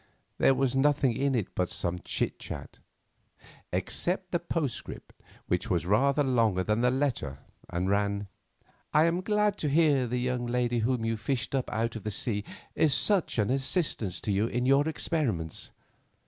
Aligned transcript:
There 0.39 0.55
was 0.55 0.75
nothing 0.75 1.15
in 1.15 1.35
it 1.35 1.53
but 1.53 1.69
some 1.69 1.99
chit 1.99 2.39
chat, 2.39 2.79
except 3.71 4.31
the 4.31 4.39
postscript, 4.39 5.13
which 5.45 5.69
was 5.69 5.85
rather 5.85 6.23
longer 6.23 6.63
than 6.63 6.81
the 6.81 6.89
letter, 6.89 7.37
and 7.69 7.87
ran: 7.87 8.25
"I 8.95 9.05
am 9.05 9.21
glad 9.21 9.59
to 9.59 9.69
hear 9.69 10.07
the 10.07 10.17
young 10.19 10.47
lady 10.47 10.79
whom 10.79 11.05
you 11.05 11.17
fished 11.17 11.53
up 11.53 11.71
out 11.71 11.95
of 11.95 12.01
the 12.03 12.09
sea 12.09 12.43
is 12.73 12.95
such 12.95 13.37
an 13.37 13.51
assistance 13.51 14.19
to 14.21 14.31
you 14.31 14.47
in 14.47 14.65
your 14.65 14.87
experiments. 14.89 15.69